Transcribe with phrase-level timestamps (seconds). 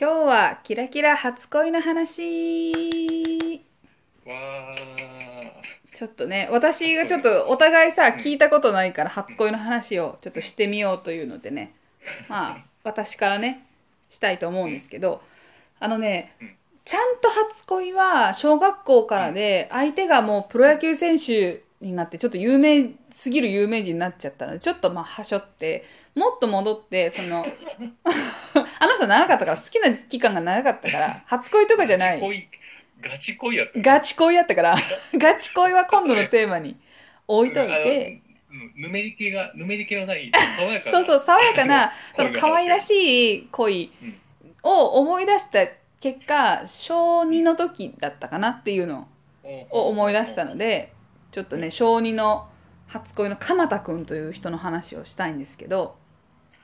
[0.00, 3.60] 今日はキラキラ初恋の話。
[4.24, 4.74] わあ
[5.94, 11.74] ちょっとね私がちょっとお互いさ聞いたことないから初恋の話をちょっとしてみようというのでね。
[12.30, 13.66] まあ私からね
[14.08, 15.20] したいと思うんですけど。
[15.80, 16.56] あのねうん。
[16.86, 27.44] ちゃんと初恋は小学校からで相手がもうプロ野球選手になってちょっと有名すぎる有名人になっちゃったのでちょっとまあはしょってもっと戻ってその
[28.78, 32.48] あの人長かったから好きな期間が長かったから初恋とかじゃない。
[33.00, 34.76] ガチ恋やったねガチ恋やったから
[35.14, 35.72] ガチ恋。
[35.72, 36.76] は今度のテーマに
[37.26, 38.20] 置いといて。
[38.76, 44.20] ぬめり気がぬめり気のない爽やかなそうそう爽やかな その可愛らしい恋うん。
[44.64, 45.66] を思い出した
[46.00, 49.06] 結果小2の時だったかなっていうの
[49.70, 50.92] を思い出したので
[51.30, 52.48] ちょっとね小2の
[52.86, 55.96] 初恋の鎌田くんという人の話をしたいんですけど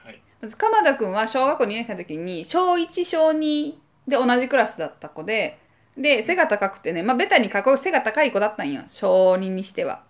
[0.05, 0.21] はい。
[0.41, 3.75] まず鎌田くんは小学校2年生の時に小1小2
[4.09, 5.59] で同じクラスだった子で
[5.97, 8.83] で背が高くてねまあベタにかっこよく背が高い子だったんよ。
[8.89, 10.03] 小2にしては。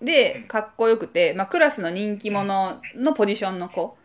[0.00, 3.96] でかっこよくて、まあ、クラスの人気者のポジションの子。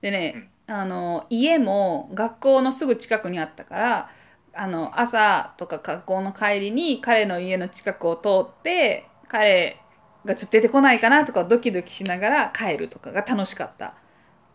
[0.00, 4.10] でね、あの家も学校のすぐ近くにあったから
[4.54, 9.78] あの朝とか学校の帰りに彼の家の近くを通って彼
[10.26, 13.94] がちょっと出てこないかなとかドキドキしながら帰るとかが楽しかった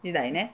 [0.04, 0.54] 時代ね。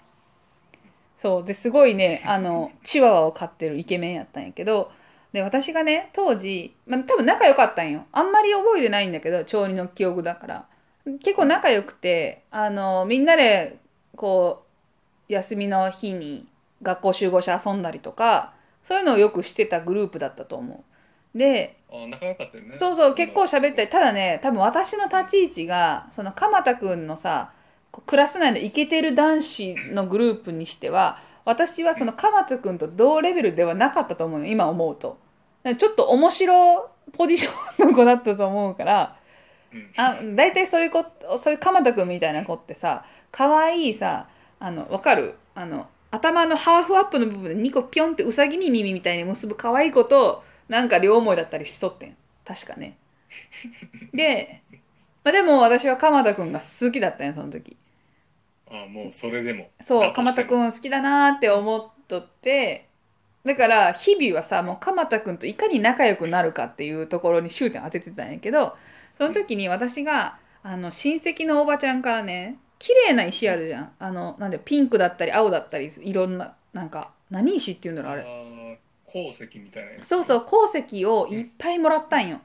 [1.18, 4.92] そうですごいね あのチワワを飼ってるイケメンやったんやけど
[5.34, 10.66] で私がね当時、まあ、多分仲良かったんよあんまり覚えてないんだけど小児の記憶だから
[11.22, 13.78] 結構仲良くてあのみんなで
[14.16, 14.64] こ
[15.30, 16.48] う休みの日に
[16.82, 20.93] 学校集合して遊んだりとかそういうのをよくしてたグループだったと思う。
[21.36, 22.78] であ仲良かったよね。
[22.78, 27.52] そうそう結構喋ったりただね多分私の立ち位置がその鎌田くんのさ
[28.06, 35.18] クラス内のイケてる男子のグループにしては私はその鎌田くんと同レベルではなかったと思うよ今思うと。
[35.78, 39.16] ちょっと面白ポジションの子だったと思うから
[39.72, 39.92] うん。
[39.98, 41.06] あ大体そういう子
[41.38, 44.28] そういう鎌田くんみたいな子ってさ可愛いさ
[44.60, 45.36] あのわかる？
[45.56, 52.16] あの頭のハーフアップの部分で2個ピョンってウサギに耳みたいに結ぶ可愛い子となんか両思いだったりしとってん。
[52.46, 52.98] 確かね。
[54.14, 54.62] で、
[55.24, 57.78] まあ、でも私は鎌田くんが好きだったんよその時。
[58.70, 59.70] あもうそれでも。
[59.82, 62.88] そう鎌田くん好きだなーって思っとって。
[63.46, 68.78] だから日々はさもう鎌田くんといかに仲良くなるかっていうところに終点当ててたんやけど
[69.18, 73.92] その時に私があの親戚のおばちゃんからね綺麗な石あるじゃん。
[74.00, 78.24] あのなんでピンクだったり青だったりいろんななんか何石っていうんだろうあれ。
[78.24, 78.26] あ
[79.06, 80.08] 鉱石みたいなやつ。
[80.08, 82.40] そうそう鉱石をいっぱいもらったんよ。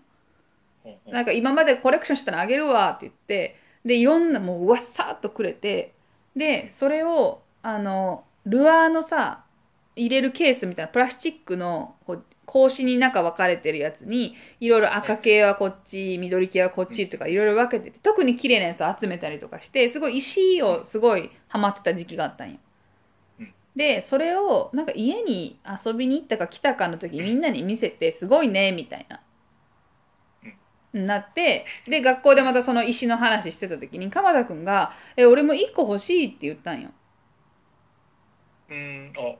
[0.82, 5.94] ほうほうなんか今までコレクションしたのあげるわって言ってでいろんなもううわっさーっとくれて
[6.36, 9.44] でそれをあのルアーのさ
[9.96, 22.56] 入れるケースみたいなプラスチックのこう格子に中分かれてるやつにいろいろ赤系はこっち緑系はこっちとかいろいろ分けてて特に綺麗なやつを集めたりとかしてすごい石をすごいハマってた時期があったんよ。
[22.56, 22.60] うん。
[23.78, 29.20] でそれをなんか家に遊びに行ったか来たかの時みんなに見せてすごいねみたいな。
[30.92, 36.90] なってで学校でまたその石の話してた時に鎌田くんが「え俺も1個欲しい」って言ったんよ。
[38.68, 39.36] うんあ。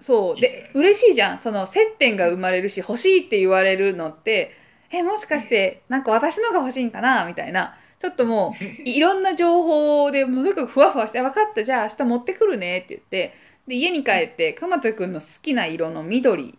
[0.00, 0.36] そう。
[0.36, 1.38] いいいで嬉しいじゃん。
[1.40, 4.52] その接点が生まれるし欲しいって言われるのって
[4.92, 7.24] えもしかしてなんか私のが欲しいんかな？
[7.26, 7.76] みたいな。
[7.98, 11.64] ちょっともう いろんな情報でもうとにかくふわふわして「分かった。
[11.64, 13.34] じゃあ明日持ってくるね」って言って
[13.66, 16.58] で家に帰って鎌田くんの好きな色の緑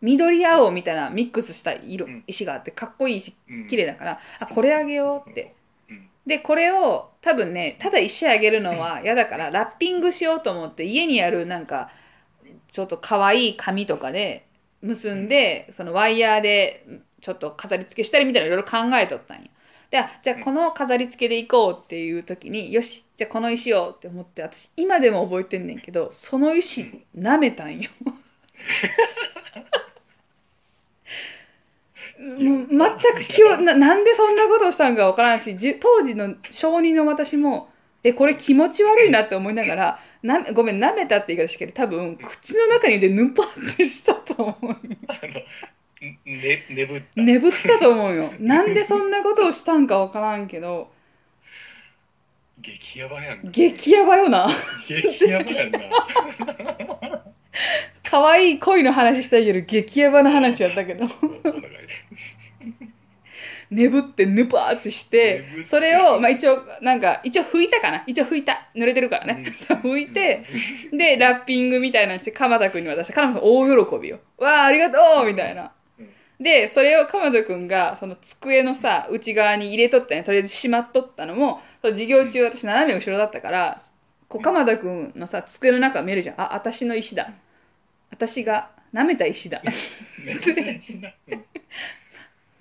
[0.00, 2.24] 緑青みたいなミックスした色うん。
[2.26, 3.66] 石があってかっこいいしうん。
[3.66, 5.54] 綺麗だから「あこれあげよう」って。
[5.88, 6.08] うん。
[6.26, 11.90] でこれを多分ねただ石あげるのは 嫌だからラッピングしようと思って家にあるなんか
[12.68, 14.46] ちょっと可愛い紙とかで
[14.82, 16.84] 結んでそのワイヤーで
[17.20, 19.44] ちょっと飾り付けしたりみたいないろいろ考えとったんよ。
[20.22, 27.90] じゃあこの飾り付けでいこうっていう時によしじゃあこの石をって思って私今でも覚えてんねんけどその石舐めたんよ。
[32.18, 37.68] もう全く気をななんでそんなことをしたんかわからんしじ当時の小児の私も
[38.02, 44.76] えこれ気持ち悪いなって思いながらなごめん舐めたって言い方しけど多分口の中に入れてヌパってしたと思う
[46.40, 47.06] ね眠った。
[47.16, 48.32] 眠ったと思うよ。
[48.40, 50.90] なんでそんなことをしたんかわからんけど。
[52.60, 54.48] 激ヤバやん激ヤバよな。
[54.86, 55.80] 激ヤバやんな。
[58.04, 61.04] 可愛い恋の話したいけど激ヤバな話やったけど。
[61.44, 62.02] お願いし
[63.72, 65.68] 眠ってぬぱーってして眠って。
[65.68, 68.04] それを、まあ、一応なんか一応拭いたかな。
[68.06, 68.68] 一応拭いた。
[68.74, 70.44] 濡れてるからね、そう拭いて
[70.92, 75.62] でラッピングみたいなのして鎌田君に渡して鎌田君大喜びよ「わあありがとう!」みたいな。
[75.62, 75.70] うん
[76.42, 83.82] でそれを鎌田君がその机のさ内側に入れとったねとりあえずしまっとったのもその授業中私斜め後ろだったから
[84.32, 86.40] こう鎌田君のさ机の中見えるじゃん。
[86.40, 87.30] あ私の石だ。
[88.10, 89.60] 私が舐めた石だ。
[90.24, 91.40] めっ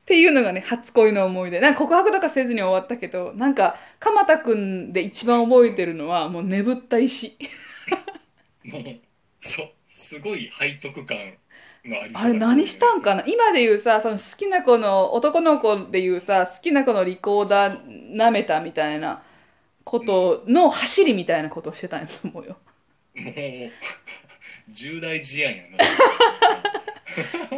[0.06, 1.62] ていうのがね初恋の思い出。
[1.62, 7.38] なんか告白とかせずに終わったけどなんか鎌田君で一番覚えてるのはもう眠った石。
[8.66, 8.84] もう
[9.40, 11.18] そうすごい背徳感。
[11.18, 11.24] の
[12.14, 13.24] あれ何したんかな？
[13.24, 19.24] な今で言うさその好きな子の男の子で言うさ好きな子のリコーダー舐めたみたいな
[19.84, 22.58] ことの走りみたいなことをしてたんやと思うよ。
[23.16, 23.34] もう
[24.70, 25.78] 重大事案やな。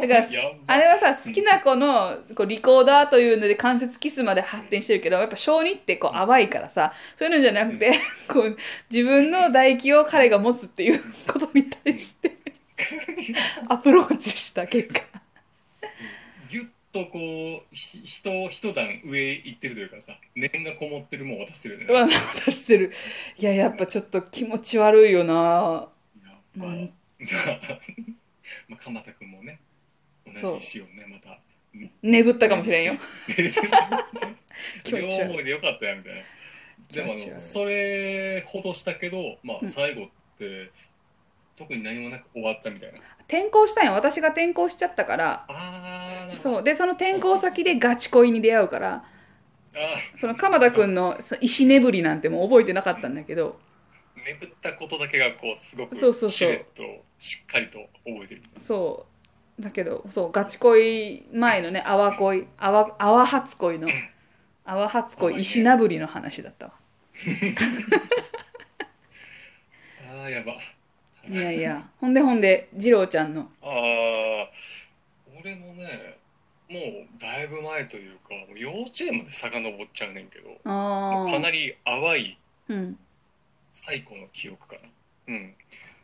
[0.00, 0.24] から
[0.66, 8.56] あれはさ好きな子のこうリコーダーというので関節キスまで発展してるけどやっぱ小児ってこう淡いからさそういうのじゃなくてこう
[8.90, 11.00] 自分の唾液を彼が持つっていう
[11.32, 12.33] ことに対して
[13.68, 15.00] アプローチした結果。
[16.48, 21.86] ギュッとこうひ人一段上行ってるというかさ念がこもってるもん渡してるよね。
[21.88, 22.08] うわ
[22.46, 22.92] 出してる。
[23.38, 25.88] いややっぱちょっと気持ち悪いよな。
[26.24, 26.92] やっぱなん。
[28.68, 29.58] まあ鎌田君もね
[30.26, 31.38] 同じ石をねまた。
[32.02, 32.94] 眠ったかもしれんよ
[34.90, 36.22] 両思いでよかったやみたいな
[36.92, 40.06] でもあのそれほどしたけどまうんあ最後っ
[40.38, 40.70] て、
[41.56, 42.98] 特に何もなく終わったみたいな。
[43.28, 45.44] 転校したんよ私が転校しちゃったから。
[45.48, 46.54] あーなるほど。
[46.56, 46.62] そう。
[46.62, 49.04] でその転校先でガチ恋に出会うから。
[49.76, 49.78] あ
[50.16, 53.58] その鎌田君のそ石眠りなんてもう覚えてなかったんだけど。
[54.16, 56.30] ー眠ったことだけがこうすごくそうそうそう。
[56.30, 56.64] しれっ
[57.46, 59.06] かりと覚えてるそ
[59.58, 59.62] う。
[59.62, 63.88] だけどそうガチ恋前のね淡恋淡淡初恋の
[64.64, 66.72] 淡初恋石なぶりの話だったわ。
[70.20, 70.56] ああやば
[71.30, 71.88] いやいや。
[72.00, 73.42] ほんでほんで二郎ちゃんの。
[73.62, 74.50] ああ
[75.40, 76.18] 俺もね
[76.68, 82.38] もうだいぶ前というかもう幼稚園まで遡っちゃうねんけどもあかなり淡い
[82.68, 82.98] うん。
[83.72, 85.34] 最古の記憶かな。
[85.34, 85.54] うん。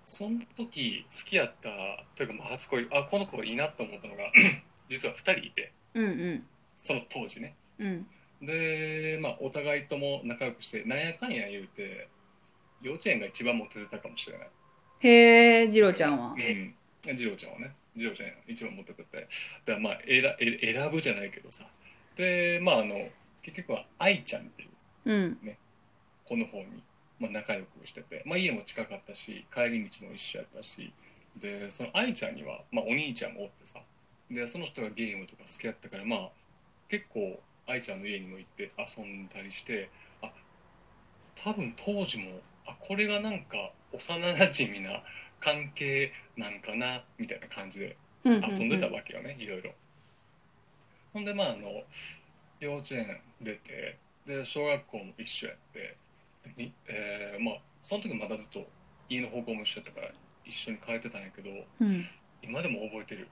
[0.05, 1.71] その時好きやった
[2.17, 4.25] というかまあ初恋あこの子いいなと思ったのが
[4.89, 6.47] 実は2人いてうんうん。
[6.75, 7.55] その当時ね。
[7.79, 8.07] うん。
[8.43, 12.09] でまあお互いとも仲良くしてなんやかんや言うて
[12.83, 14.49] 幼稚園が一番モテてたかもしれない
[15.01, 16.35] へえ二郎ちゃんは？
[16.35, 16.75] うん。
[17.17, 17.75] 次郎ちゃんはね。
[17.97, 19.27] 次郎ちゃんや一番モテてて。
[19.65, 21.65] だまあ選え選ぶじゃないけどさ。
[22.17, 23.09] でまああの
[23.43, 24.69] 結局は愛ちゃんっていう
[25.07, 25.39] うん。
[26.25, 26.83] 子の方に、
[27.19, 30.93] まあ、仲良くしてて、まあ、家も近かったし帰り道も一緒やったし。
[31.37, 33.81] でその愛ちゃんには、まあ、お兄ちゃんもおってさ。
[34.31, 36.29] でその人がゲームとか好きやったからまあ
[36.89, 39.89] 結構愛ちゃんの家にも行って遊んだりして
[40.23, 40.31] あ
[41.43, 45.03] 多分当時もあこれがなんか幼なじみな
[45.41, 49.73] 関係なんかなみたいな感じで遊んでたわけよね、いろいろ。
[51.13, 51.83] ほんでまああの
[52.61, 55.97] 幼稚園出てで小学校も一緒やって
[56.45, 58.67] でみえーまあその時まだずっと
[59.09, 60.13] 家の方向も一緒やったから
[60.45, 61.51] 一緒に帰ってたんやけど
[61.81, 62.05] うん。
[62.43, 63.29] 今でも覚えてる。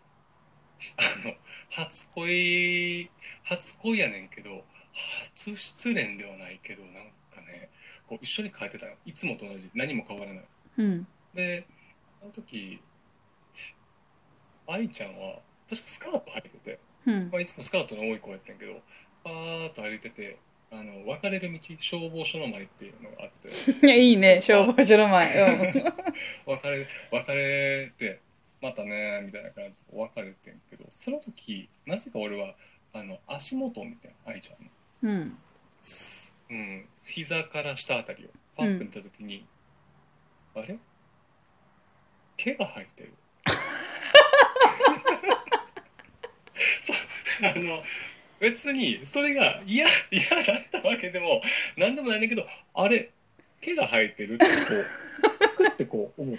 [1.24, 1.34] あの
[1.70, 3.10] 初恋
[3.44, 6.92] 初恋やねんけど初失恋ではないけどなん
[7.34, 7.68] かね
[8.08, 8.94] こう一緒に帰ってたよ。
[9.04, 9.70] いつもと同じ。
[9.74, 10.44] 何も変わらない。
[10.78, 11.06] うん。
[11.34, 11.66] で
[12.20, 12.80] その時
[14.66, 15.38] 愛ちゃんは
[15.68, 17.28] 確かスカート履いてて、うん。
[17.30, 18.80] まあ、いつもスカートの多い子やったんやけど
[19.22, 20.38] パーッと歩いてて
[20.70, 23.86] あの別れる道消防署の前っていうのがあって。
[23.86, 25.42] い やいいね消防署の前。
[25.42, 25.94] うん。
[26.46, 28.20] 別れ別れて
[28.60, 32.54] またねみたいな感じで別れてんけどその時なぜか俺は
[32.92, 34.70] あの足元を見てん愛ちゃんの。
[35.14, 35.38] うん。
[35.80, 39.46] すうん、膝から下あたりをパッと見た時に、
[40.54, 40.78] あれ？
[42.36, 43.12] 毛が生えてる。
[46.80, 46.96] そう
[47.46, 47.82] あの
[48.40, 51.42] 別にそれが嫌 嫌だったわけでも
[51.76, 53.10] 何でもないんだけどあれ
[53.60, 54.86] 毛が生えてるってこう
[55.56, 56.38] クッてこう思う。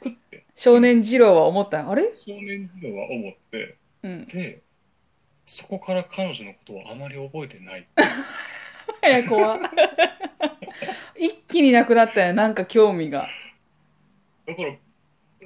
[0.00, 0.44] クッて。
[0.54, 2.04] 少年二郎は思ったんあれ？
[2.16, 3.76] 少年時代は思って。
[4.02, 4.26] うん。
[4.26, 4.62] で
[5.44, 7.84] そこから彼女のことをあまり覚えてないい
[9.06, 9.58] や怖っ
[11.16, 13.26] 一気になくなったよなんか興味が。
[14.46, 14.74] だから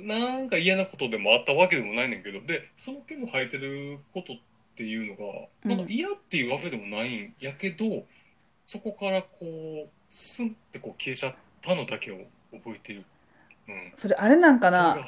[0.03, 2.41] なんか嫌なことでもあったわけでもないねんけど。
[2.43, 4.37] でその毛の生えてることっ
[4.75, 5.71] ていうのがうん。
[5.71, 8.05] なんか嫌っていうわけでもないんやけど、
[8.67, 12.19] そこからこうスンってこう消えちゃったのだけを
[12.53, 13.05] 覚えてる、
[13.69, 14.99] うん、それあれなんかな。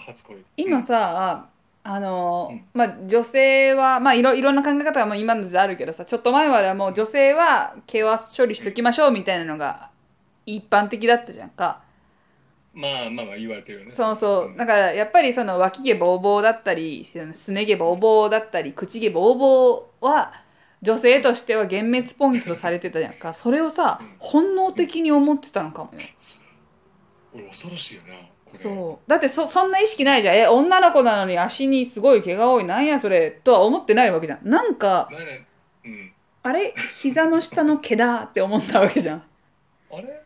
[0.56, 1.48] 今さ
[1.86, 2.64] あの、うん。
[2.72, 9.90] まあ女性はまあいろいろんな考え方がもう今の時代あるけどさちょっと前まではもう女性は毛は処理しときましょうみたいなのが
[10.46, 11.82] 一般的だったじゃんか。
[12.72, 13.90] まあまあまあ言われてるよね。
[13.90, 14.46] そうそう。
[14.46, 14.56] うん。
[14.56, 20.32] だからやっぱりその脇毛ボーボーだったりすね毛ボーボーだったり口毛ボーボーは
[20.80, 23.34] 女性としては幻滅ポイントとされてたじゃんか。
[23.34, 24.08] それをさうん。
[24.18, 25.98] 本能的に思ってたのかもよ。
[27.34, 28.14] 俺恐ろしいよな
[28.54, 29.10] そう。
[29.10, 30.36] だってそそんな意識ないじゃん。
[30.36, 32.64] え女の子なのに足にすごい毛が多い。
[32.64, 33.30] なんやそれ。
[33.30, 34.48] とは思ってないわけじゃん。
[34.48, 35.08] なんか
[35.84, 36.12] うん。
[36.42, 36.74] あれ？
[37.00, 39.22] 膝の下の毛だって思ったわけじゃん。
[39.92, 40.22] あれ？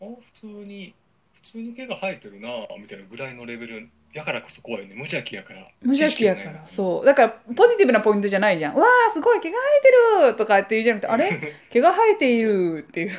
[0.00, 0.94] あ普通に
[1.32, 2.48] 普通に毛が生えてるな
[2.80, 3.88] みたいなぐらいのレベル。
[4.12, 4.94] やからこそ怖いよね。
[4.94, 5.66] 無邪気やから。
[5.82, 6.64] 無邪気やから。
[6.68, 7.04] そう。
[7.04, 8.76] だからポジティブなポイントじゃないじゃん。
[8.76, 11.52] わあすごい毛が生えてるとかって言うじゃなくてあれ？
[11.70, 13.18] 毛が生えているっていう。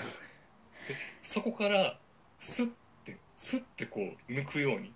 [1.22, 1.98] そこから
[2.39, 2.74] スッて
[3.36, 4.94] スッてこう抜くように。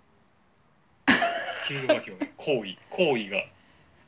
[1.66, 3.44] 消えるわけよね行為行為が。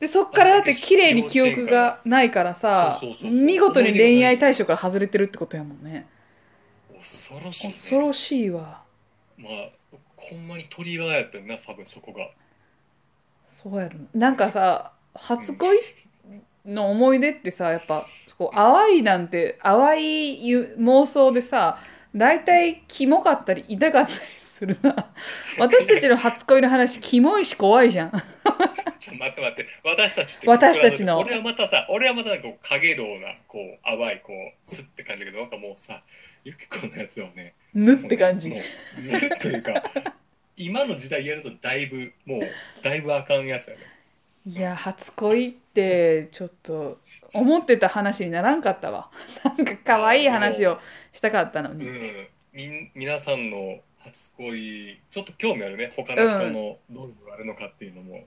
[0.01, 3.41] でそっからだって綺麗に記憶がないからさそうそうそうそう。
[3.41, 6.09] 見事に恋愛対象から外れてるってことやもんね。
[6.99, 7.73] 恐ろしいね。
[7.75, 8.83] 恐ろしいわ。
[9.39, 9.53] まあ
[10.17, 12.29] ほんまにトリガーやったんな多分そこが。
[13.63, 13.99] そうやろ。
[14.15, 15.79] なんかさ初恋？
[16.65, 18.07] の思い出ってさやっぱ
[18.39, 21.79] こう淡いなんて淡いゆ妄想でさ
[22.15, 25.11] 大体キモかったり痛かったりするな。
[25.59, 28.11] 私たちの初恋の話キモいし怖いじゃん。
[29.01, 29.67] ちょ待って待って。
[29.83, 31.19] 私たちって私たちの。
[31.19, 36.03] 俺はまたさ俺はまたこう影ろうなこう淡いこうスッて感じだけどなんかもうさ
[36.45, 38.51] ゆきこのやつはねぬって感じ。
[38.51, 38.63] ぬ
[39.41, 39.83] というか
[40.57, 42.41] 今の時代やるとだいぶもう
[42.83, 43.83] だいぶあかんやつやね。
[44.45, 46.99] いや初恋ってちょっと
[47.33, 49.11] 思ってた話にならんかったわ。
[49.43, 50.79] なんか可愛い話を
[51.13, 51.89] したかったのに。
[51.89, 52.29] うん。
[52.53, 55.91] みん皆さんの初恋ちょっと興味あるね。
[55.97, 58.27] 他の人のどういうのがあるのかっていうのも、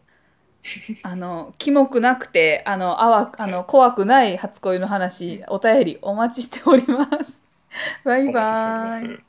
[1.03, 7.39] あのキモくなくてあの淡くあの怖くない初恋の話お便りお待ちしております。
[8.03, 9.24] バイバーイ